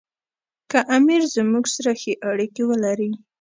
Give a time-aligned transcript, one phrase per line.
[0.71, 3.09] که امیر زموږ سره ښې اړیکې ولري.